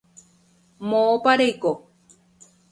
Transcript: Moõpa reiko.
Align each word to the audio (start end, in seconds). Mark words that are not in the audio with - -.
Moõpa 0.93 1.37
reiko. 1.43 1.75